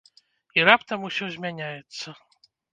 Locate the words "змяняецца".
1.37-2.19